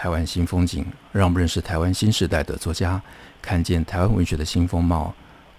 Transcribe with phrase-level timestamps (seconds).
[0.00, 0.82] 台湾新风景，
[1.12, 2.98] 让我们认识台湾新时代的作家，
[3.42, 5.12] 看见台湾文学的新风貌。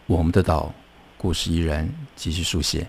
[0.07, 0.73] 我们的岛，
[1.15, 2.87] 故事依然继续书写。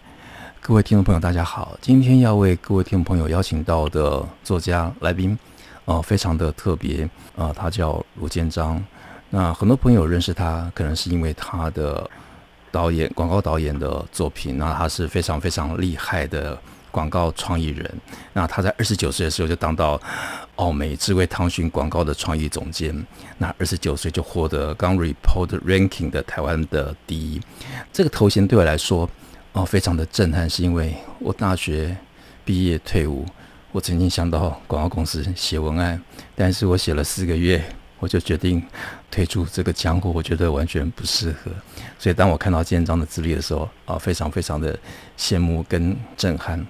[0.62, 5.38] 各位听众朋友，大家好，今天要为各位听众朋友邀请到的作家来宾，
[5.84, 8.82] 呃，非常的特别，呃，他叫卢建章。
[9.28, 12.10] 那很多朋友认识他，可能是因为他的
[12.70, 16.58] 导演、广告导演的作品，那他是非常非常厉害的。
[16.92, 17.92] 广告创意人，
[18.34, 20.00] 那他在二十九岁的时候就当到
[20.56, 22.94] 奥美智慧汤讯广告的创意总监，
[23.38, 27.40] 那二十九岁就获得刚 report ranking 的台湾的第一，
[27.92, 29.08] 这个头衔对我来说
[29.52, 31.96] 哦非常的震撼，是因为我大学
[32.44, 33.26] 毕业退伍，
[33.72, 36.00] 我曾经想到广告公司写文案，
[36.36, 37.64] 但是我写了四个月，
[37.98, 38.62] 我就决定
[39.10, 41.50] 退出这个江湖，我觉得完全不适合，
[41.98, 44.78] 所以当我看到建彰的资历的时候啊，非常非常的
[45.16, 46.64] 羡慕跟震撼。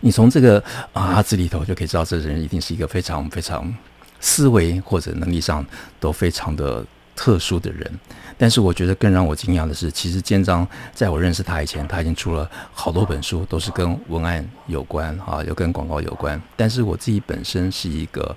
[0.00, 0.62] 你从这个
[0.92, 3.72] 啊字里头就可以知道，这人一定是一个非常非常
[4.18, 5.64] 思维或者能力上
[5.98, 6.84] 都非常的
[7.14, 7.90] 特殊的人。
[8.38, 16.40] 但是我觉得更让我惊讶的是，其实建章在我认识他以前，他已经出了好多本书，都是跟文案有关啊，又跟广告有关。
[16.56, 18.34] 但是我自己本身是一个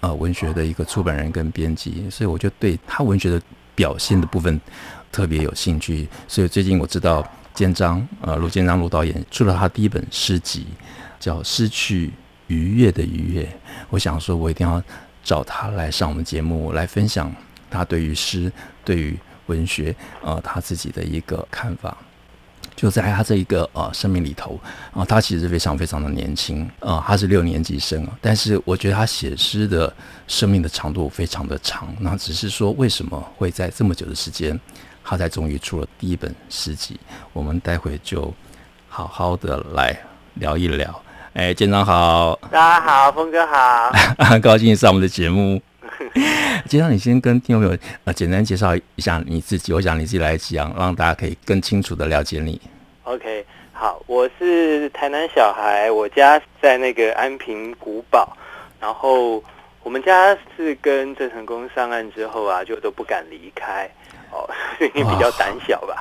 [0.00, 3.40] 呃文学的一个出版人跟编辑，所以我就对他文学的
[3.76, 4.60] 表现的部分
[5.12, 6.08] 特别有兴趣。
[6.26, 7.24] 所以最近我知道。
[7.58, 10.64] 建章，呃，卢建章卢导演出了他第一本诗集，
[11.18, 12.12] 叫《失去
[12.46, 13.42] 愉悦的愉悦》。
[13.90, 14.80] 我想说，我一定要
[15.24, 17.34] 找他来上我们节目，来分享
[17.68, 18.52] 他对于诗、
[18.84, 21.98] 对于文学，呃，他自己的一个看法。
[22.76, 24.54] 就在他这一个呃生命里头，
[24.92, 29.92] 啊、呃，他其实非常非常的年轻，啊、呃，他是六年级生啊，但是我觉得他写诗的
[30.28, 31.92] 生命的长度非常的长。
[31.98, 34.56] 那只是说，为什么会在这么久的时间？
[35.10, 37.00] 他才终于出了第一本诗集，
[37.32, 38.30] 我们待会就
[38.90, 39.98] 好好的来
[40.34, 41.02] 聊一聊。
[41.32, 45.62] 哎，建彰好，大家好，峰哥好，很 高兴上我们的节目。
[46.68, 52.60] 建彰，你先跟听众朋友呃简单介绍一下你自己，我想你自己来讲，让大家可以更清楚的了解你。
[53.04, 58.36] OK，好，我是台南小孩，我家在那个安平古堡，
[58.78, 59.42] 然后
[59.82, 63.90] 我们家是跟郑成功上岸之后啊，就都不敢离开。
[64.30, 64.48] 哦，
[64.94, 66.00] 因为比较胆小吧。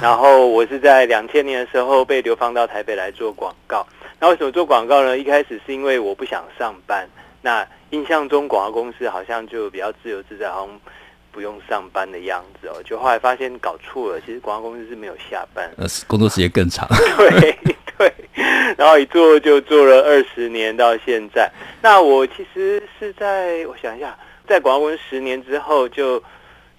[0.00, 3.86] 然后我是在两千年的时候被流放到台北来做广告。
[4.20, 5.16] 那为什么做广告呢？
[5.16, 7.08] 一开始是因为我不想上班。
[7.40, 10.80] 那印象中广告公司好像就比较自由自在，好像
[11.30, 12.82] 不用上班的样子哦。
[12.84, 16.86] 就后来发现搞错了，其实广告公司是没有下班，呃，工作时间更长。
[17.16, 17.56] 对
[17.96, 18.12] 对。
[18.76, 21.50] 然后一做就做了二十年到现在。
[21.80, 24.18] 那我其实是在我想一下，
[24.48, 26.22] 在广告公司十年之后就。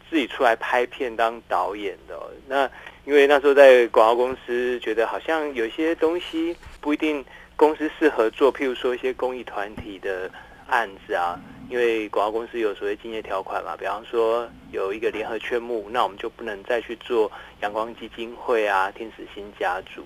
[0.09, 2.69] 自己出来拍片当导演的，那
[3.05, 7.23] 因为那时候在广告公司，觉得好像有些东西不一定
[7.55, 10.29] 公司适合做，譬如说一些公益团体的
[10.67, 11.39] 案子啊，
[11.69, 17.31] 因为广告公司有所谓竞业条款嘛，比方说有一个联合圈募，那我们就不能再去做
[17.61, 20.03] 阳光基金会啊、天使星家族，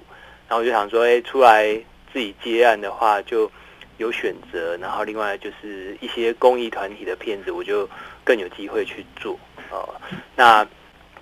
[0.47, 1.73] 然后我就想说，哎，出来
[2.11, 3.49] 自己接案的话就
[3.97, 7.87] 有选择，然后另外就是一些公益团体的片子，我就
[8.23, 9.37] 更有机会去做。
[9.73, 9.89] 哦，
[10.35, 10.65] 那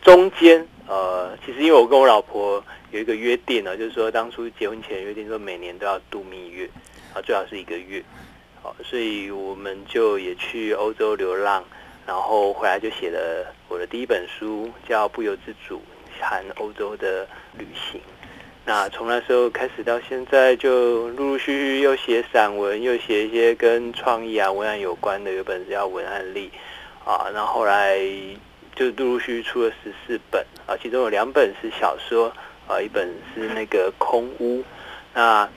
[0.01, 6.69] 中间呃，其实因为我跟我老婆有一个约定呢，就是说当初结婚前约定说每年都要度蜜月，
[7.13, 8.03] 啊，最好是一个月，
[8.62, 11.63] 好，所以我们就也去欧洲流浪，
[12.06, 15.81] 然后回来就写了我的第一本书，叫《不由自主
[16.19, 17.25] 谈欧洲的
[17.57, 18.01] 旅行》。
[18.65, 26.50] 那从那时候开始到现在，就陆陆续续又写散文，又写一些跟创意啊、文案有关的，有本是叫《文案力》。
[27.03, 27.98] 啊，那后，后来
[28.75, 32.31] 就陆陆续续出了十四本啊，其中有两本是小说
[32.68, 34.59] 啊，一本是那个《空屋》，
[35.13, 35.45] 那《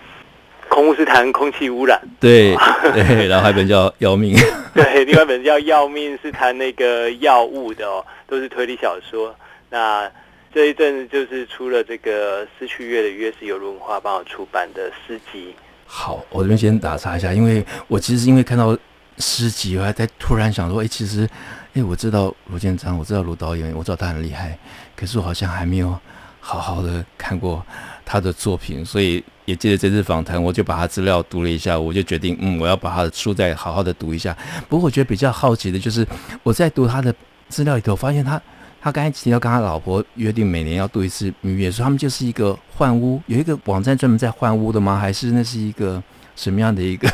[0.69, 2.57] 空屋》是谈空气污染，对
[2.93, 4.35] 对，然后还有一本叫《要命》，
[4.75, 9.35] 对，另外一本叫《要命》是谈那个药物的哦，都是推理小说。
[9.71, 10.11] 那
[10.53, 15.55] 这一阵子就是出了这个《失去月的月》，是由文化帮我出版的诗集。
[15.87, 18.77] 好，我这边先打岔一下，因为我其实因为看到。
[19.19, 21.29] 诗集，我还在突然想说，哎，其实，
[21.75, 24.59] 哎，我知道卢建章，我知道卢导演，我知道他很厉害，
[24.97, 25.97] 可是我好像还没有
[26.41, 27.65] 好好的看过
[28.05, 34.37] 他的作品，所以也借着这次访谈，我就把他资料读了一下，我就决定，嗯，我要把他的书再好好的读一下。
[34.69, 36.07] 不过我觉得比较好奇的就是，
[36.43, 37.15] 我在读他的
[37.49, 38.41] 资料里头，发现他
[38.81, 44.99] 他刚才提到跟他老婆约定每年要度一次蜜月，说他们就是一个换屋，有一个网站专门在换屋的吗？
[44.99, 46.03] 还是那是一个
[46.37, 47.09] 什么样的一个？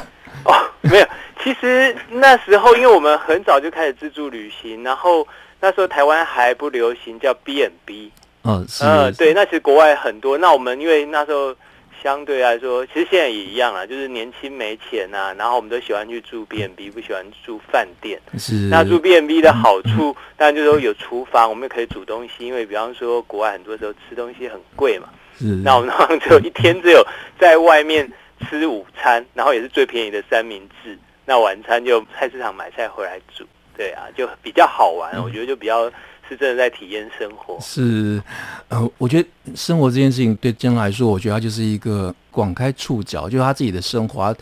[0.44, 1.06] 哦，没有，
[1.42, 5.26] 其实那时候因为我们很早就开始自助旅行，然后
[5.60, 8.12] 那时候台湾还不流行叫 B&B。
[8.42, 10.38] 嗯，是，呃，对，那其实国外很多。
[10.38, 11.54] 那我们因为那时候
[12.02, 18.18] 相对来说，其实现在也一样啊，就是年轻没钱啊，然后我们都喜欢去住 B&B，不喜欢住饭店。
[18.38, 18.54] 是。
[18.70, 22.46] 那住 B&B 的好处，当然就是说有厨房，我们也可以煮东西。
[22.46, 25.08] 因为比方说国外很多时候吃东西很贵嘛。
[25.38, 25.44] 是。
[25.44, 27.06] 那我们好像只有一天只有
[27.38, 28.10] 在外面
[28.48, 30.98] 吃午餐，然后也是最便宜的三明治。
[31.30, 33.46] 那晚餐就菜市场买菜回来煮。
[33.76, 35.22] 对啊，就比较好玩。
[35.22, 35.88] 我觉得就比较。
[36.28, 37.58] 是真的在体验生活。
[37.60, 38.22] 是，
[38.68, 44.32] 呃，我觉得生活这件事情对姜来说，我觉得他就是一个广开触角，就是他自己的生活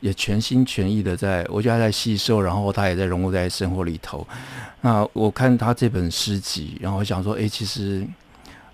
[0.00, 4.26] 也全心全意的在，我觉得他在吸收，然后他也在融入在生活里头。
[4.80, 8.04] 那我看他这本诗集，然后我想说，哎，其实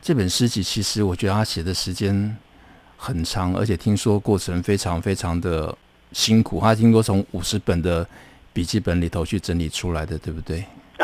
[0.01, 2.35] 这本诗集其实我觉得他写的时间
[2.97, 5.77] 很长，而且听说过程非常非常的
[6.13, 6.61] 辛苦。
[6.61, 8.07] 他听说从五十本的
[8.53, 10.65] 笔记本里头去整理出来的，对不对？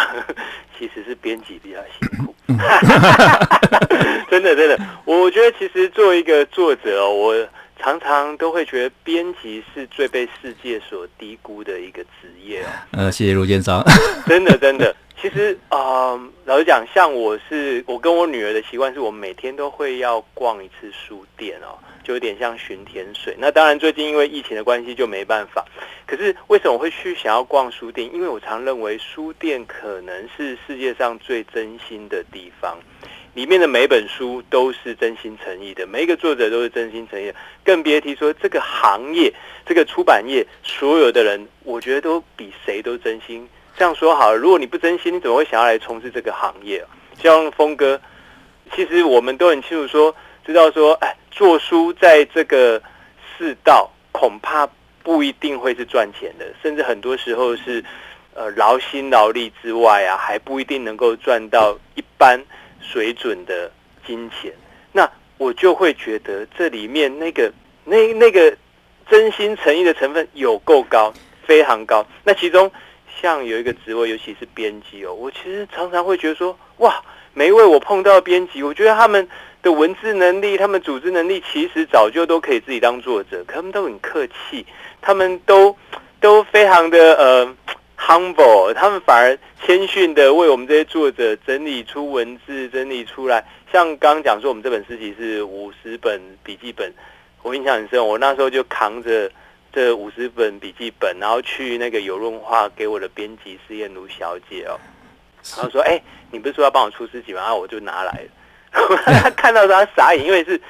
[0.78, 2.32] 其实是编辑比较辛苦，
[4.30, 7.48] 真的真的，我觉得其实作为一个作者哦，我
[7.80, 12.68] 常常都会觉得编辑是最被世界所低估的一个职业哦。
[12.92, 13.84] 呃，谢谢卢建章，
[14.24, 21.74] 真的真的，其实啊、呃，老实讲，像我是我跟我女儿的习惯是，我每天都会要逛一次书店哦。
[22.08, 25.62] 就有点像巡田水，那当然最近因为疫情的关系就没办法。
[26.06, 28.08] 可是为什么我会去想要逛书店？
[28.14, 32.78] 因为我常认为书店可能是世界上最真心的地方，
[33.34, 39.30] 里面的每本书都是真心诚意的，每一个作者都是真心诚意的，更别提说这个行业、
[39.66, 43.46] 这个出版业所有的人，我觉得都比谁都真心。
[43.76, 46.88] 这样说好了，如果你不真心，你怎么会想要来从事这个行业啊？
[47.20, 48.00] 像峰哥，
[48.74, 50.16] 其实我们都很清楚说。
[50.48, 52.80] 知道说，哎，做书在这个
[53.36, 54.66] 世道恐怕
[55.02, 57.84] 不一定会是赚钱的，甚至很多时候是，
[58.32, 62.42] 呃，劳心劳力之外啊，还不一定能够赚到一般
[62.80, 63.70] 水准的
[64.06, 64.50] 金钱。
[64.90, 65.06] 那
[65.36, 67.52] 我就会觉得这里面那个
[67.84, 68.56] 那那个
[69.06, 71.12] 真心诚意的成分有够高，
[71.46, 72.06] 非常高。
[72.24, 72.72] 那其中
[73.20, 77.04] 像有一个职位，尤其是编辑哦，我其实常常会觉得说，哇，
[77.34, 79.28] 每一位我碰到编辑，我觉得他们。
[79.72, 84.64] 文字能力，他们组织能力，其实早就都可以自己当作者，可他们都很客气，
[85.00, 85.76] 他们都
[86.20, 87.56] 都非常的呃
[87.98, 93.44] humble，他们反而谦逊的为我们这些作者整理出文字，整理出来。
[93.72, 96.92] 像刚刚讲说，我们这本诗集是五十本笔记本，
[97.42, 99.30] 我印象很深，我那时候就扛着
[99.72, 104.78] 这五十本笔记本，然后去那个有润化给我的编辑施燕如小姐哦，
[105.56, 106.00] 然后说：“哎、
[106.30, 108.24] 你不是说要帮我出诗集吗？”然后我就拿来。
[108.70, 110.60] 他 看到他傻眼，因为是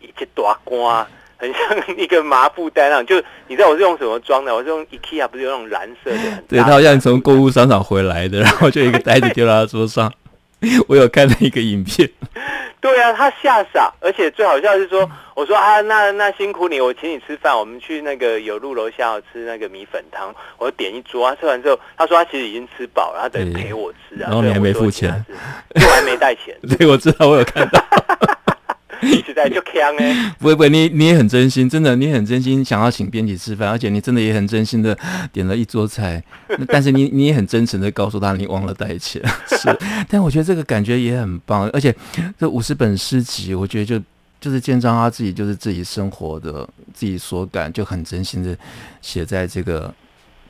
[0.00, 1.06] 一些大瓜，
[1.36, 3.06] 很像一个麻布袋那种。
[3.06, 4.54] 就你知道我是用什么装的？
[4.54, 6.42] 我是用 IKEA，不是用那种蓝色的。
[6.48, 10.12] 对，他好像从购物商场回来的，然后就一个袋子丢到他桌上。
[10.88, 12.08] 我有看了一个影片。
[12.80, 25.24] 对啊，他吓傻，而且最好笑是说，我说啊，那那辛苦你，我请你吃饭，我们去那个有路楼下吃那个米粉汤，我点一桌，啊吃完之后，他说他其实已经吃饱了，他等陪我吃啊，然后你还没付钱，
[25.74, 27.82] 我还没带钱， 对，我知道，我有看到。
[29.24, 30.34] 实在就锵哎！
[30.38, 34.96] 不会不会，你你也很真心，真的，你很真心想要请编辑吃饭，而且你真的也很真心的
[35.32, 36.22] 点了一桌菜，
[36.68, 39.76] 但是你你也很真诚的告诉他你忘了带钱，是。
[40.08, 41.94] 但我觉得这个感觉也很棒，而且
[42.38, 44.00] 这五十本诗集，我觉得就
[44.40, 48.56] 就是建章他自己就是自己生活的自己所感，就很真心的
[49.02, 49.94] 写在这个。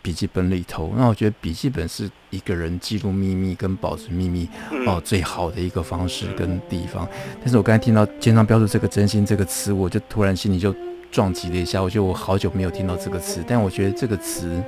[0.06, 4.48] 笔记本里头，那我觉得笔记本是一个人记录秘密跟保存秘密
[4.86, 7.08] 哦最好的一个方式跟地方。
[7.40, 10.72] 但是我刚才听到肩上标注这个“真心”这个词，我就突然心里就
[11.10, 11.82] 撞击了一下。
[11.82, 14.62] 我觉得我好久没有听到这个词，但我觉得这个词，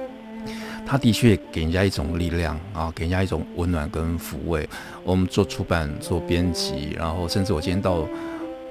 [0.85, 4.69] 它的确给人家一种力量啊，给人家一种温暖跟抚慰。
[5.05, 8.05] 我们做出版、做编辑，然后甚至我今天到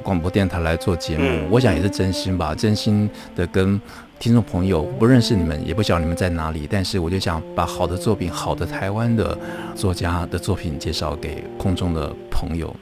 [0.03, 3.79] 广播电台来做节目，我想也是真心吧，真心的跟。
[4.19, 9.37] 听众朋友，不认识你们，也不晓得你们在哪里，但是我就想把好的作品、好的台湾的
[9.75, 12.75] 作家的作品介绍给空中的朋友。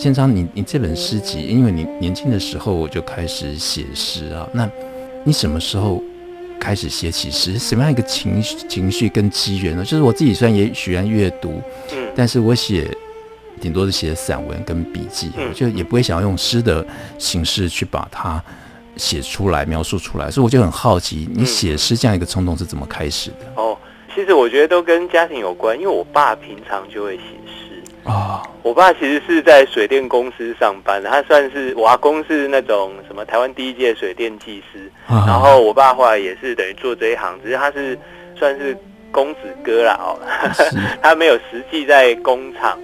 [0.00, 4.66] 建章，你你这本诗集，因为你年轻的时候我就开始写诗啊，那
[5.24, 6.02] 你什么时候
[6.58, 7.58] 开始写起诗？
[7.58, 9.84] 什么样一个情情绪跟机缘呢？
[9.84, 11.60] 就是我自己虽然也喜欢阅读，
[11.92, 12.90] 嗯，但是我写
[13.60, 16.82] 顶多是写散文跟笔记，嗯，就也不会想要用诗的
[17.18, 18.42] 形式去把它
[18.96, 23.46] 写出来、描述出来，所以我就很好奇，你写诗这样一个冲动是怎么开始的？
[23.56, 23.76] 哦，
[24.14, 27.22] 其实我觉得都跟家庭有关，因为我爸平常就会写。
[28.62, 37.98] 我爸其实是在水电公司上班的，他算是我阿公是那种什么台湾第一届水电技师，啊，然后我爸后来也是等于做这一行，只是他是
[38.36, 38.76] 算是
[39.10, 40.18] 公子哥啦哦，
[41.02, 42.78] 他没有实际在工厂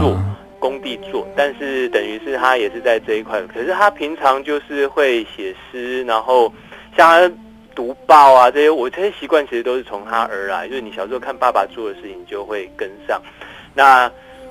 [0.00, 0.12] 做。
[0.12, 0.28] 啊
[0.62, 3.42] 工地做，但是等于是他也是在这一块。
[3.52, 6.54] 可是他平常就是会写诗，然后
[6.96, 7.34] 像他
[7.74, 10.68] 读报啊这些，我这些习惯其实都是从他而来。
[10.68, 13.20] 就是你小时候看爸爸做的事情，就会跟上。
[13.74, 14.08] 那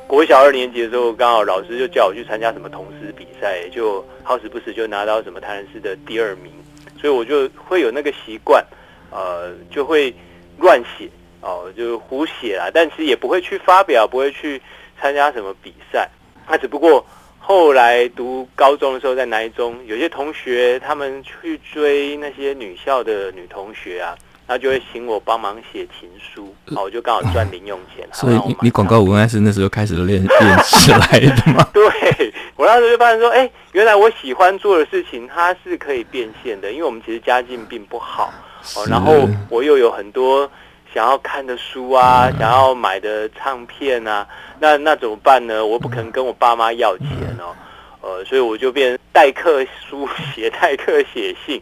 [0.08, 6.52] 国小二年级的时候，刚好老师就叫我去参加什么童诗比赛，就好死不死就拿到什么台南市的第二名，
[7.00, 8.66] 所以我就会有那个习惯，
[9.10, 10.14] 呃，就会
[10.58, 11.10] 乱写
[11.42, 12.70] 哦，就胡写啦。
[12.74, 14.62] 但其实也不会去发表，不会去。
[15.02, 16.08] 参加什么比赛？
[16.48, 17.04] 那只不过
[17.40, 24.16] 后来读高中的时候，在南一中有些同学他们去追那些女校的女同学啊，
[24.52, 28.06] 然后就会请我帮忙写情书，好，我就刚好赚零用钱。
[28.12, 31.66] 所以你你广告文案是那时候开始练 练起来的吗？
[31.72, 38.34] 对，我那时候就发现说，哎、欸，原来我喜欢做的事情它是可以变现的，因为我们其实家境并不好
[38.76, 40.52] 哦，然后我又有很多。
[40.94, 44.28] 想要看的书啊，想要买的唱片啊，
[44.60, 45.66] 那那怎么办呢？
[45.66, 47.08] 我不可能跟我爸妈要钱
[47.40, 47.56] 哦，
[48.02, 50.06] 呃，所以我就变代课书
[50.36, 51.62] 写，代课写信。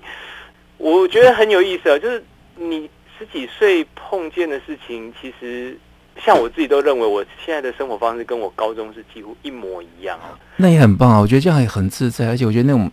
[0.80, 2.24] 我觉得很有意思啊，就是
[2.60, 5.78] 你十几岁碰见的事情，其实
[6.24, 10.38] 像我自己都认为，我现在的生活方式跟我高中是几乎一模一样啊。
[10.58, 12.92] 那也很棒啊，我觉得这样也很自在，而且我觉得那种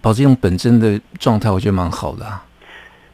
[0.00, 2.44] 保持一种本真的状态，我觉得蛮好的啊。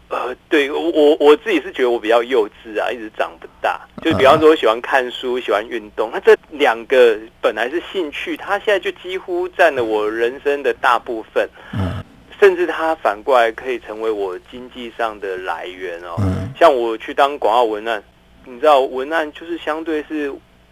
[0.09, 3.81] 呃，对我我我自己是觉得我比较幼稚啊，一直长不大。
[4.03, 11.49] 就比方说，我喜欢看书，喜欢运动，那这两个本来是兴趣，它现在就几乎占了我人生的大部分。
[11.73, 12.02] 嗯，
[12.43, 16.17] 甚至它反过来可以成为我经济上的来源哦。
[16.19, 18.03] 嗯，像我去当广告文案，
[18.45, 20.29] 你知道，文案就是相对是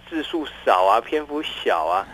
[0.09, 2.05] 字数少啊，篇幅小啊。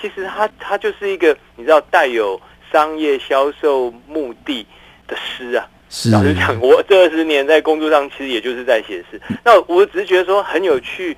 [0.00, 2.40] 其实它它就是一个你知道带有
[2.70, 4.64] 商业销售目的
[5.08, 5.68] 的诗啊。
[6.12, 9.20] 老实讲，我这二十年在工作上，其实也就是在写诗。
[9.42, 11.16] 那我只是觉得说很有趣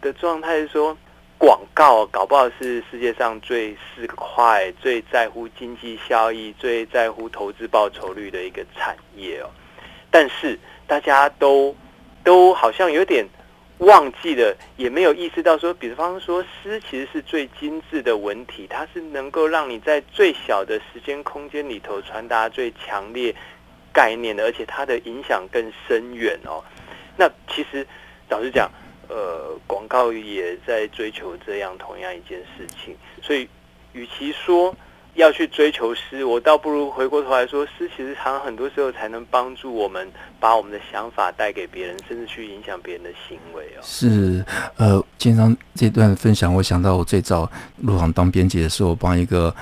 [0.00, 0.98] 的状态是说，
[1.42, 9.50] 广告搞不好是世界上最市侩、最在乎经济效益、最在乎投资报酬率的一个产业哦。
[10.08, 10.56] 但是
[10.86, 11.74] 大家都
[12.22, 13.26] 都好像有点
[13.78, 23.34] 忘记了，也没有意识到说，比方说诗其实是最精致的文体，它是能够让你在最小的时间空间里头传达最强烈。
[23.92, 26.62] 概念的，而且它的影响更深远哦。
[27.16, 27.84] 那其实
[28.30, 28.70] 老实讲，
[29.12, 32.96] 呃，广告也在追求这样同样一件事情。
[33.20, 33.46] 所以，
[33.92, 34.74] 与其说
[35.14, 43.80] 要去追求诗，我倒不如回过头来说，诗其实常常很多时候才能帮助我们把我们的想法带给别人，甚至去影响别人的行为哦。
[43.82, 44.42] 是，
[44.78, 49.54] 呃，经常这段分享，我想到我最早入行当编辑的时候，帮一个。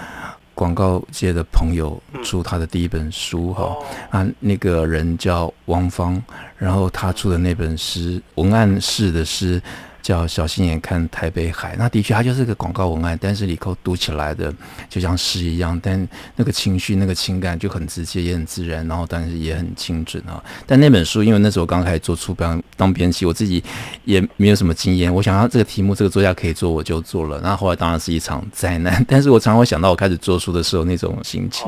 [0.61, 3.75] 广告界的朋友出他的第一本书哈、
[4.11, 6.23] 嗯、啊，那个人叫汪芳，
[6.59, 9.62] 然后他出的那本诗文案式的诗。
[10.02, 14.52] 叫小心眼看台北海，那的确它就是个广告文案，但是里头读起来的
[14.88, 20.42] 就像诗一样，但那个情绪、那个情感就很直接，也很自然，然后但是也很精准啊。
[20.66, 23.62] 但那本书，因为那时候刚开始做出版当编辑，我自己
[24.04, 27.40] 也没有什么经验，我想要这个题目，这个作家可以做，我就做了。
[27.42, 31.66] 那后，后来当然是一场灾难，但是我常常会想到我开始做书的时候那种心情。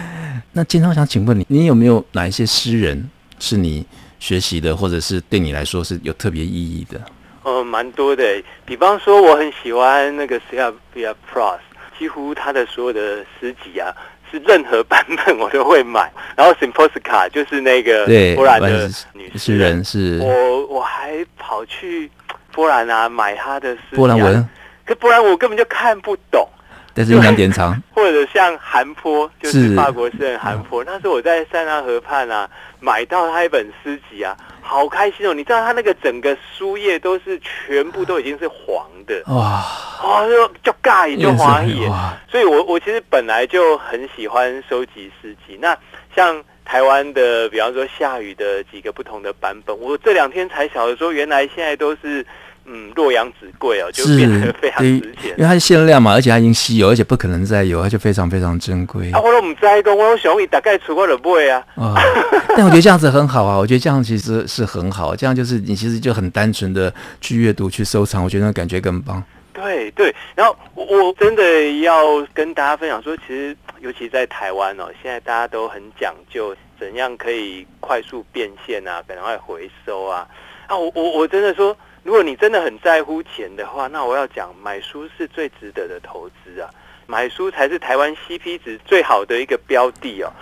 [0.52, 3.08] 那经常想请问你，你有没有哪一些诗人
[3.38, 3.86] 是你
[4.18, 7.00] 学习的，或者是对你来说是有特别意义的？
[7.42, 8.42] 呃，蛮多的。
[8.64, 11.58] 比方说，我很喜欢那个 Sylvia Plath，
[11.98, 13.94] 几乎他的所有的诗集啊，
[14.30, 16.12] 是任何版本我都会买。
[16.36, 22.10] 然后 Simposica 就是那个波兰的女诗人，是我我还跑去
[22.52, 24.48] 波兰啊买他的诗啊，波兰文，
[24.84, 26.48] 可波兰我根本就看不懂。
[26.92, 34.36] 但是想典藏， 或者像韩坡，就是法国诗人韩坡，那是我在塞纳河畔啊买到他一本诗集啊。
[34.70, 35.34] 好开心哦！
[35.34, 39.64] 你知道他那个整个书页都是全部都已经是黄的哇！
[40.00, 41.90] 哦，就就盖就黄眼，
[42.30, 45.58] 所以我我其实本来就很喜欢收集诗集。
[45.60, 45.76] 那
[46.14, 49.76] 像台湾的，比方说下雨的几个不同的版本。
[49.76, 52.24] 我这两天才晓得说，原来现在都是。
[52.72, 59.10] 嗯，洛阳纸贵哦，就变得非常值钱，因为它是限量嘛，而且它已经稀有，而且不可能再有，它就非常非常珍贵。
[59.10, 61.66] 啊，我都不知道，我想你大概出过了不会啊？
[61.74, 61.96] 啊，
[62.56, 69.20] 但我觉得这样子很好啊，我觉得这样其实是很好，这样就是你其实就很单纯的去阅读、去收藏，我觉得那感觉更棒。
[69.52, 80.24] 对对，然后我真的要跟大家分享说，其实尤其在台湾哦，现在大家都很讲究怎样可以快速变现啊，赶快回收啊。
[80.68, 81.76] 啊，我我我真的说。
[82.02, 86.70] 如果你真的很在乎钱的话，那我要讲买书是最值得的投资啊！
[87.06, 90.32] 买书才是台湾 CP 值最好的一个标的哦。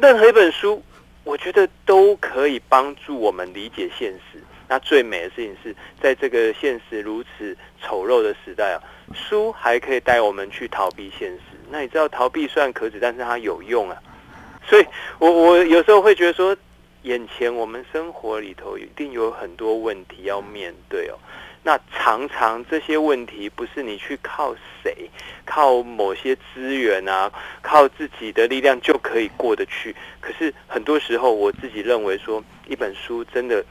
[0.00, 0.82] 任何一本书，
[1.22, 4.42] 我觉得都可以帮助我们理解现实。
[4.68, 8.82] 那最美的事情是在这个现实如此丑陋的时代啊，
[9.14, 11.40] 书还可以带我们去逃避现实。
[11.70, 13.96] 那你知道逃避虽然可耻，但是它有用啊。
[14.66, 14.86] 所以
[15.18, 16.56] 我我有时候会觉得说。
[17.04, 21.18] 眼前我们生活里头一定有很多问题要面对哦，
[21.62, 25.10] 那常常这些问题不是你去靠谁、
[25.44, 27.30] 靠某些资源啊、
[27.60, 29.94] 靠自己的力量就可以过得去。
[30.18, 33.62] 可是很多时候，我自己认为说，一本书真的，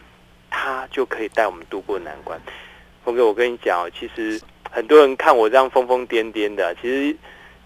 [0.52, 2.40] 它就可以带我们度过难关。
[3.04, 7.18] 峰哥，我跟你讲哦，其实很多人看我这样疯疯癫癫的，其实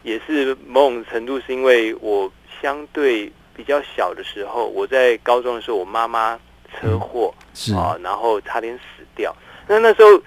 [0.01, 2.31] 也是某种程度是因为我
[2.61, 3.29] 相对。
[3.57, 6.39] 比较小的时候，我在高中的时候，我妈妈
[6.79, 9.35] 车祸、嗯、是啊，然后差点死掉。
[9.67, 10.21] 那那时候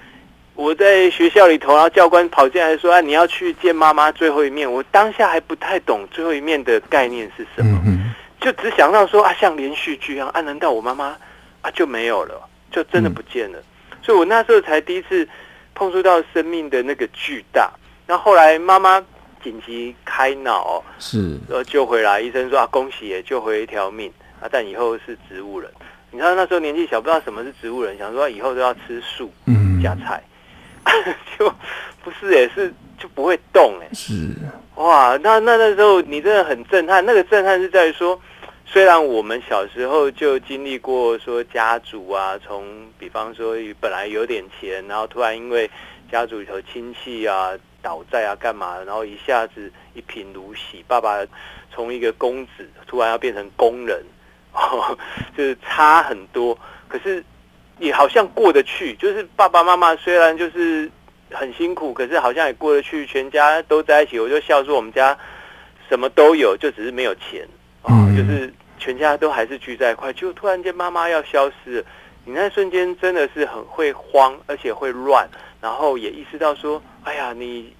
[0.55, 11.17] 我在学校里头，然后教官跑进来说：“啊，你要去见妈妈最后一面。”我当下还不太懂最后一面的概念是什么，嗯、就只想到说啊，像连续剧一样，啊，难道我妈妈
[11.63, 12.35] 啊就没有了，
[12.73, 13.59] 就真的不见了？
[13.93, 15.27] 嗯、所以我那时候才第一次
[15.75, 17.71] 碰触到生命的那个巨大。
[18.07, 19.03] 那后，后来妈妈。
[19.43, 22.21] 紧急开脑是，呃，救回来。
[22.21, 24.49] 医生说啊，恭喜也救回一条命啊！
[24.51, 25.71] 但以后是植物人。
[26.11, 30.23] 你知道那时候年纪小，不知道什么是植物人，想说以后都要吃素，嗯，加菜，
[31.39, 31.49] 就
[32.03, 33.89] 不是也是就不会动哎。
[33.93, 34.31] 是
[34.77, 37.05] 哇，那那那时候你真的很震撼。
[37.05, 38.21] 那个震撼是在于说，
[38.67, 42.65] 虽然我们小时候就经历过说家族啊，从
[42.99, 45.71] 比方说本来有点钱，然后突然因为
[46.11, 47.53] 家族里头亲戚啊。
[47.83, 48.79] 倒债啊，干嘛？
[48.87, 51.19] 然后一下子一贫如洗，爸爸
[51.73, 54.03] 从一个公子突然要变成工人，
[54.53, 54.97] 哦，
[55.37, 56.59] 就是差很多。
[56.89, 57.25] 可是
[57.79, 60.91] 也好像过得去，就是爸爸妈妈虽然就是
[61.31, 64.19] 很辛苦，可是好像也过得去，全家都在一起。
[64.19, 65.17] 我就笑说我们家
[65.89, 67.47] 什么都有，就只是没有钱
[67.83, 70.13] 啊，哦，就是全家都还是聚在一块。
[70.13, 71.85] 就突然间妈妈要消失了，
[72.25, 75.29] 你那瞬间真的是很会慌，而且会乱。
[75.61, 77.75] 然后也意识到说，哎呀，你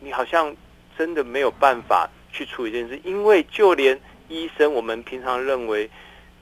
[0.00, 0.54] 你好像
[0.98, 5.88] 真的没有办法去处理这件事，因为就连医生，我们平常认为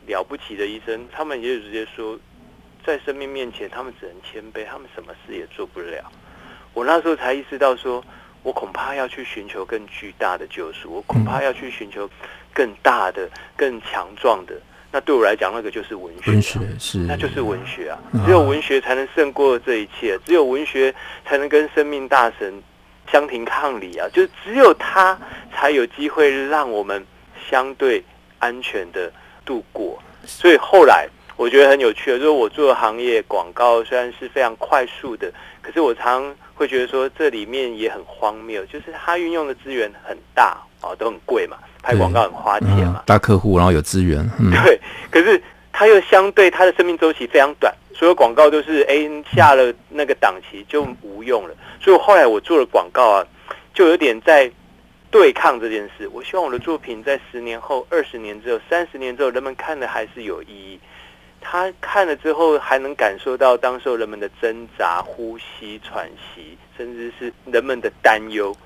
[0.06, 2.18] 了不起的医生，他们也就直接说，
[2.84, 6.10] 在生命面前，他们只能谦卑，他们什么事也做不了。
[6.74, 8.02] 我那时候才意识到说，
[8.42, 12.08] 我恐怕要去寻求更巨大的救赎，我恐怕要去寻求
[12.54, 14.58] 更大的、更强壮的。
[14.92, 17.98] 那对我来讲，那个就是文学，文学是，那就是文学啊！
[18.26, 22.62] 只有文学才能胜过这一切，只有文学才能跟生命大神
[23.10, 24.06] 相庭抗礼啊！
[24.12, 25.18] 就只有他
[25.50, 27.02] 才有机会让我们
[27.50, 28.04] 相对
[28.38, 29.10] 安全的
[29.46, 29.98] 度过。
[30.26, 41.56] 所以后来我觉得很有趣的，就是我做的行业广告虽然是非常快速的，可是我常会觉得说这里面也很荒谬，就是它运用的资源很大啊，都很贵嘛。
[41.82, 44.78] 拍广告很花钱嘛，嗯，大客户，然后有资源，嗯， 对。
[45.10, 45.42] 可是
[45.72, 48.94] 它又相对它的生命周期非常短，所有广告都是哎
[49.34, 51.54] 下了那个档期就无用了。
[51.80, 53.26] 所以后来我做了广告啊，
[53.74, 54.48] 就有点在
[55.10, 56.08] 对抗这件事。
[56.12, 60.78] 我希望我的作品在十年后、二十年之后、三十年之后，人们看的还是有意义。
[61.40, 68.56] 他看了之后还能感受到当时候人们的挣扎、呼吸、喘息，甚至是人们的担忧。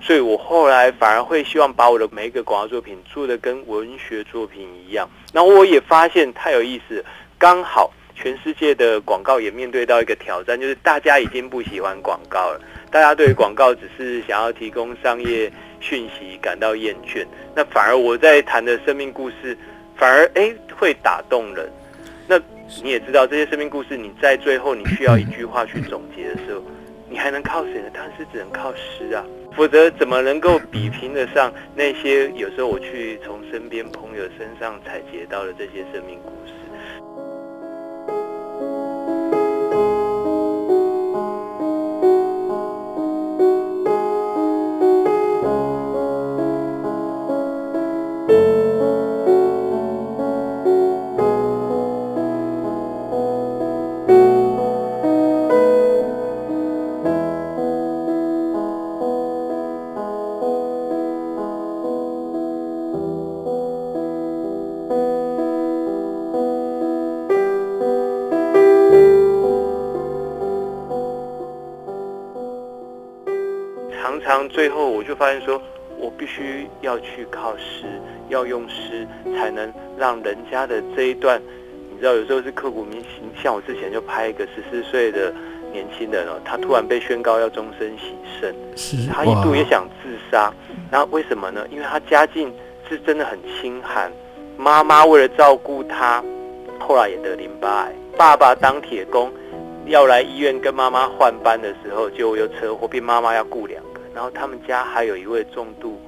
[0.00, 5.08] 所以我后来反而会希望把我的每一个广告作品做得跟文学作品一样。
[5.32, 7.04] 然后我也发现太有意思，
[7.38, 17.26] 刚好全世界的广告也面对到一个挑战，就是大家已经不喜欢广告了，大家对广告只是想要提供商业讯息感到厌倦。
[17.54, 19.56] 那反而我在谈的生命故事，
[19.96, 21.68] 反而诶会打动人。
[22.28, 22.38] 那
[22.82, 26.62] 你也知道，这些生命故事，你在最后你需要一句话去总结的时候，
[27.10, 27.90] 你还能靠谁呢？
[27.92, 29.24] 当然是只能靠诗啊。
[29.56, 36.52] 否则怎么能够比拼得上那些有时候我去从身边朋友身上采集到的这些生命故事？
[74.04, 75.58] 常常最后我就发现说，
[75.96, 77.86] 我必须要去靠诗，
[78.28, 81.40] 要用诗才能让人家的这一段，
[81.90, 83.22] 你知道有时候是刻骨铭心。
[83.42, 85.32] 像我之前就拍一个十四岁的
[85.72, 88.54] 年轻人哦，他突然被宣告要终身洗肾，
[89.10, 90.52] 他一度也想自杀。
[90.90, 91.66] 然后为什么呢？
[91.70, 92.52] 因为他家境
[92.86, 94.12] 是真的很清寒，
[94.58, 96.22] 妈妈为了照顾他，
[96.78, 99.32] 后来也得淋巴癌，爸爸当铁工。
[99.86, 103.83] 要来医院跟妈妈换班的时候，就有车祸，变妈妈要顾两个。
[104.14, 106.00] 然后他们家还有一位重度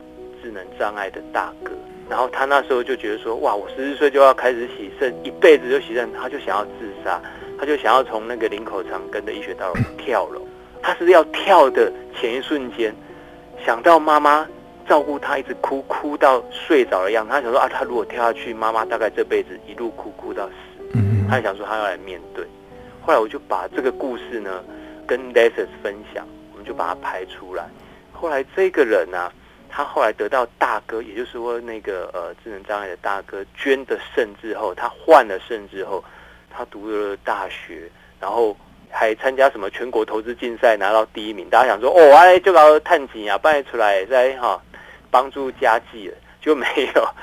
[0.43, 1.73] 智能障碍的大哥。
[2.09, 7.21] 然后他那时候就觉得说，哇，我十四岁就要开始洗肾，一辈子就洗肾，他就想要自杀，
[7.59, 10.47] 他就想要从那个林口长庚的医学大楼跳楼。
[10.81, 12.95] 他是要跳的前一瞬间，
[13.65, 14.47] 想到妈妈
[14.89, 21.01] 照顾他，一直哭哭到睡着的样子，他想说啊，他如果跳下去，妈妈大概这辈子一路哭哭到死。
[21.29, 22.47] 他想说他要来面对。
[23.03, 24.63] 后来我就把这个故事呢
[25.09, 27.69] 跟 Lexus 分享，我们就把它拍出来。
[28.17, 29.33] 后来这个人呢、啊，
[29.69, 36.03] 他后来得到大哥，也就是说那个呃智能障碍的大哥捐的肾之后，他换了肾之后，
[36.51, 38.57] 他读了大学，然后
[38.91, 41.49] 还参加什么全国投资竞赛拿到第一名。
[41.51, 44.61] 大家想说哦，哎就搞探景啊，办出来在哈
[45.11, 47.09] 帮助家计了，就没有。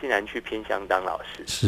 [0.00, 1.66] 竟然去偏乡当老师，是，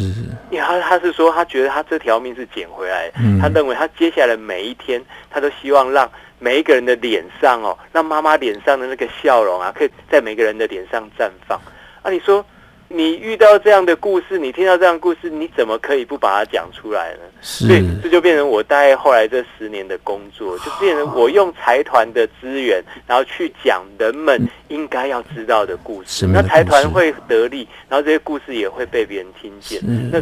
[0.52, 6.08] 因为他他是说，他觉得他这条命是捡回来的，嗯，他认为他接下来的每一天，他都希望让
[6.40, 11.56] 每一个人的脸上哦，让妈妈脸上的那个笑容啊，可以在每个人的脸上绽放。
[12.02, 12.44] 啊，你说。
[12.92, 17.20] 你遇到这样的故事，你听到这样的故事，你怎么可以不把它讲出来呢？
[17.40, 26.26] 是，所以这就变成我大概后来这十年的工作，就变成我用财团的资源，然后去讲人们应该要知道的故事。
[26.26, 29.80] 那财团会得利，然后这些故事也会被别人听见。
[30.10, 30.20] 那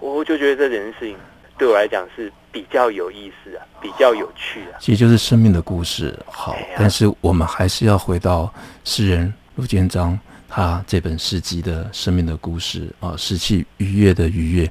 [0.00, 1.16] 我就觉得这件事情
[1.56, 4.78] 对我来讲是比较有意思啊，比较有趣啊。
[4.80, 6.18] 其实就是生命的故事。
[6.26, 8.52] 好，但是我们还是要回到
[8.84, 10.18] 诗人陆建章。
[10.48, 14.70] 他这本诗集的生命的故事啊，拾起愉悦的愉悦。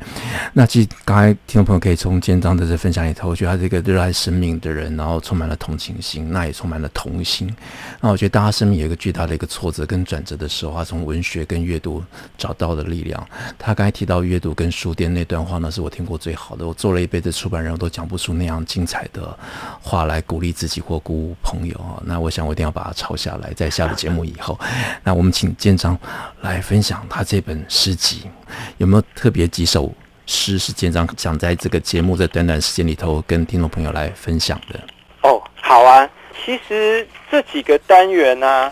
[0.51, 7.55] 那其实刚才听众朋友可以从建章的这分享里头，我觉得他是一个热爱生命的人，然后充满了同情心，那也充满了童心。
[8.01, 12.03] 那我觉得大家生命有一个巨大的一个挫折跟转折的时候，他从文学跟阅读
[12.39, 13.25] 找到的力量。
[13.59, 16.67] 他刚才提到阅读跟书店那段话呢，是我听过最好的。
[16.67, 19.37] 我做了一辈子出版人，我都讲不出那样精彩的
[19.79, 22.01] 话来鼓励自己或鼓舞朋友啊。
[22.03, 24.59] 那我想我一定要把它抄下来，在下了节目以后，
[25.03, 25.55] 那我们请。
[25.67, 25.99] 建章
[26.39, 28.21] 来分享他这本诗集，
[28.77, 29.93] 有没有特别几首
[30.25, 34.79] 诗是建章想在这个节目的短短时间里头跟听众朋友来分享的？
[35.23, 36.09] 哦，好啊，
[36.45, 38.71] 其实这几个单元呢、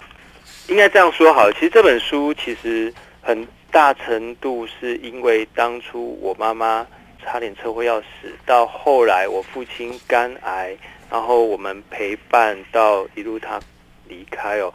[0.69, 1.51] 应该这样说好。
[1.51, 6.87] 其实这本书其实很大程度是因为当初我妈妈
[7.21, 10.73] 差点车祸要死，到后来我父亲肝癌，
[11.11, 13.59] 然后我们陪伴到一路他
[14.07, 14.73] 离开哦，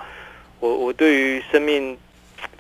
[0.59, 1.97] 我我对于生命。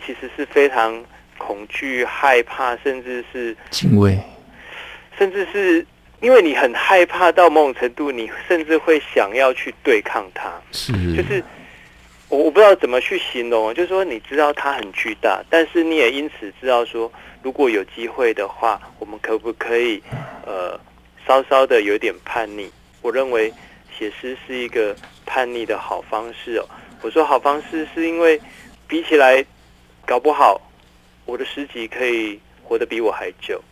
[0.04, 1.04] 其实是非常
[1.38, 4.18] 恐惧、害怕，甚至是敬畏，
[5.16, 5.86] 甚至是
[6.20, 10.52] 因为你很害怕到某种程度，你甚至会想要去对抗它。
[10.72, 11.42] 是，就是
[12.28, 17.10] 我我不知道怎么去形容，就是说你知道它很巨大，但是你也因此知道说，
[17.42, 20.02] 如果有机会的话，我们可不可以
[20.44, 20.78] 呃
[21.26, 22.70] 稍稍的有点叛逆？
[23.00, 23.52] 我认为
[23.96, 26.68] 写诗是一个叛逆的好方式哦。
[27.00, 28.40] 我说好方式是因为
[28.86, 29.44] 比起来。
[30.10, 30.60] 搞不好，
[31.24, 33.62] 我的诗集可以活得比我还久。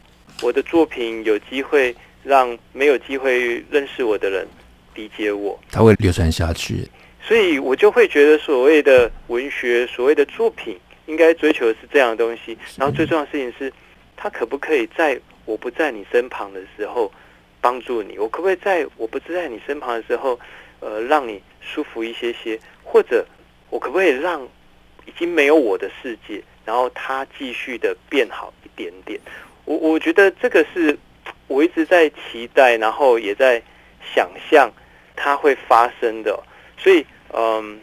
[0.41, 4.47] 我的作品有机会让没有机会认识我的人
[4.95, 6.89] 理解我，它会流传下去。
[7.21, 12.57] 所以我就会觉得，所谓的文学，所谓的作品，应该追求的是这样的东西。
[12.77, 13.73] 然后最重要的事情是，
[14.17, 17.13] 它可不可以在我不在你身旁的时候
[17.61, 18.17] 帮助你？
[18.17, 20.39] 我可不可以在我不在你身旁的时候，
[20.79, 22.57] 呃，让你舒服一些些？
[22.85, 23.27] 或者
[23.71, 24.49] 我可不可以让？
[25.09, 29.19] 已经没有我的世界，然后它继续的变好一点点。
[29.65, 30.97] 我我觉得这个是
[31.47, 33.63] 我一直在期待，然后也在
[34.15, 34.71] 想象
[35.17, 36.39] 它会发生的。
[36.77, 37.81] 所以，嗯，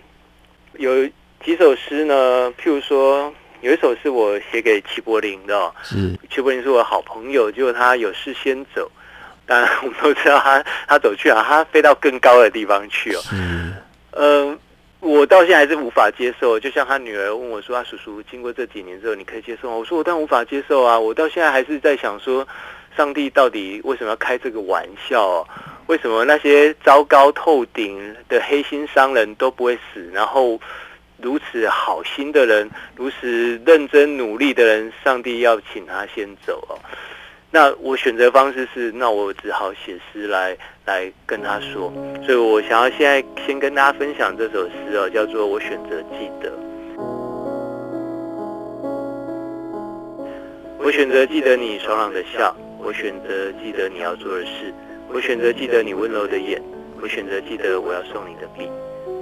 [0.74, 1.04] 有
[1.44, 2.54] 几首诗呢？
[2.60, 8.90] 譬如说，有一首是我写给齐柏林的，是齐柏林是我的好朋友，结果他有事先走。
[9.48, 13.22] 当然，我们都知道他他走去啊，他飞到更高的地方去哦。
[13.32, 14.60] 嗯。
[15.06, 21.00] 我到现在还是无法接受，就像他女儿问我说：“啊，叔叔，经过这几年之后，你可以接受吗？”我说：“我当然无法接受啊！
[21.00, 22.48] 我到现在还是在想说，
[22.98, 25.48] 上帝到底为什么要开这个玩笑？
[25.86, 30.60] 为什么那些糟糕透顶的黑心商人都不会死，然后
[31.22, 36.74] 如此好心的人，如此认真努力的人，上帝要请他先走哦？”
[37.56, 41.90] 那我选择方式是，那我只好写诗来来跟他说。
[42.26, 46.52] 所以我想要现在先跟大家分享这首诗哦，叫做《我选择记得》。
[50.84, 54.74] 我选择记得你爽朗的笑，我选择记得你要做的事，
[55.14, 56.62] 我选择记得你温柔的眼，
[57.02, 58.70] 我选择记得我要送你的笔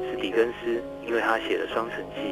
[0.10, 2.32] 是狄更斯，因为他写了《双城记》。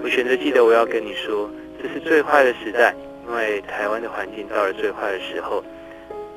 [0.00, 1.50] 我选择记得我要跟你说，
[1.82, 2.94] 这是最坏的时代，
[3.30, 5.62] 因为台湾的环境到了最坏的时候；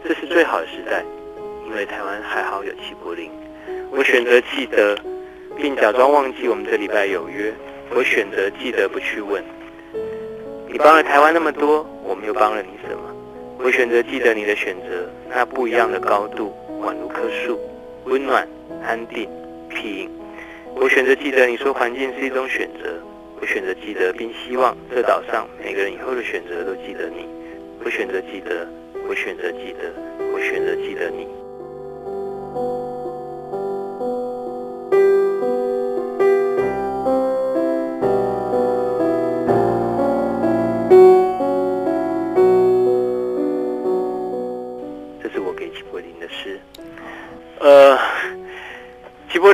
[0.08, 1.04] 这是最好的时代，
[1.66, 3.32] 因为台湾还好有七柏林。
[3.90, 4.96] 我选择记得，
[5.58, 7.52] 并假装忘记我们这礼拜有约。
[7.96, 9.44] 我选择记得不去问。
[10.68, 13.02] 你帮了台湾那么多，我们又帮了你什么？
[13.58, 16.54] 我选择记得你的选择，那不一样的高度，
[16.84, 17.60] 宛如棵树，
[18.06, 18.48] 温暖、
[18.86, 19.28] 安定、
[19.68, 20.12] 庇荫。
[20.76, 22.90] 我选择记得你说环境是一种选择，
[23.44, 27.28] 我选择记得并希望这岛上每个人以后的选择都记得你。
[27.84, 28.66] 我选择记得，
[29.06, 29.94] 我选择记得，
[30.34, 31.43] 我选择记得你。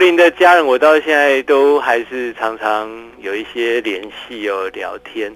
[0.09, 5.31] 林的家人，我到现在都还是常常有一些联系，哦聊天，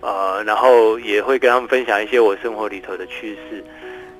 [0.00, 3.64] 呃，然后也会跟他们分享一些我生活里头的趣事。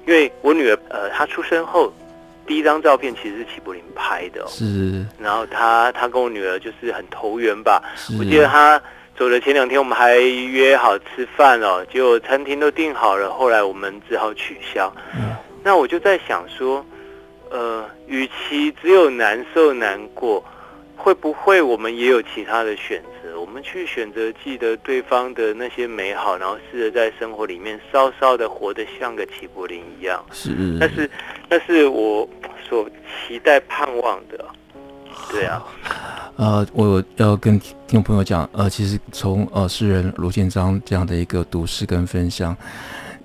[0.07, 1.93] 因为我女儿，呃，她出生后
[2.47, 5.05] 第一张照片其实是齐柏林拍的，是。
[5.21, 7.83] 然后她她跟我女儿就是很投缘吧。
[8.21, 8.81] 我记得她
[9.19, 14.95] 走的前两天，我们还约好吃饭哦，结果餐厅都订好了，后来我们只好取消。
[15.17, 15.35] 嗯。
[15.65, 16.87] 那我就在想说。
[17.51, 20.45] 呃，与其只有难受难过，
[20.97, 23.41] 会不会我们也有其他的选择？
[23.41, 30.25] 我们去选择记得对方的那些美好，然后试着在生活里面稍稍的活得像个齐柏林一样。
[30.33, 31.09] 是，但是
[31.49, 32.29] 那是我
[32.69, 32.89] 所
[33.27, 34.45] 期待盼望的。
[35.31, 35.65] 对啊，
[36.37, 42.57] 呃，我要跟听众朋友讲，呃，其实从呃诗人罗建章这样的一个读诗跟分享，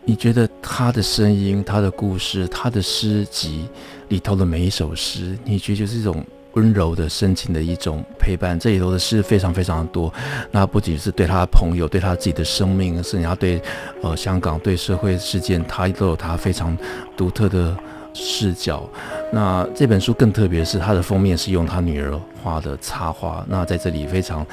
[0.06, 3.68] 你觉得他的声音、他的故事、他的诗集。
[4.10, 8.58] 里头的每一首诗，你觉得就是一种温柔的深情的一种陪伴。
[8.60, 10.14] 这里头的诗非常非常的多，
[10.52, 13.62] 那不仅是对他的朋友，对他自己的生命，甚至他对
[14.02, 16.78] 呃香港对社会事件，他都有他非常
[17.18, 17.76] 独特的
[18.14, 18.88] 视角。
[19.32, 23.44] 那这本书更特别是，它的封面是用他女儿画的插画。
[23.50, 24.46] 那在这里非常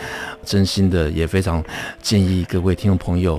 [0.43, 1.63] 真心的，也非常
[2.01, 3.39] 建议各位听众朋友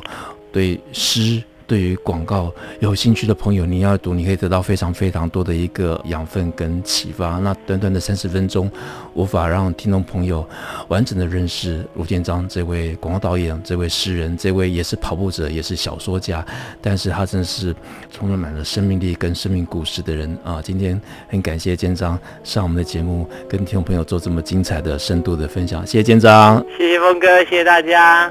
[0.52, 1.42] 对诗。
[1.72, 7.40] 对于广告有兴趣的朋友，你要读，你可以得到非常非常多的一个养分跟启发。
[7.40, 8.70] 那短短的三十分钟，
[9.14, 10.46] 无法让听众朋友
[10.90, 16.46] 完整的认识卢建章这位广告导演、这位诗人、这位也是跑步者、也是小说家，
[16.82, 17.74] 但是他真的是
[18.12, 20.60] 充满了生命力跟生命故事的人啊！
[20.62, 28.30] 今天很感谢建章上我们的节目，跟听众朋友做这么精彩的深度的分享，谢谢建章，谢谢峰哥，谢谢大家。